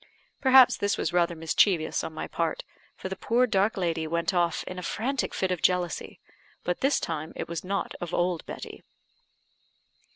[0.41, 2.63] Perhaps this was rather mischievous on my part,
[2.95, 6.19] for the poor dark lady went off in a frantic fit of jealousy,
[6.63, 8.81] but this time it was not of old Betty.